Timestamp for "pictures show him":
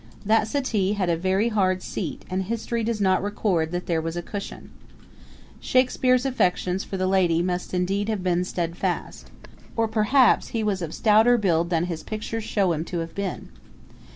12.01-12.83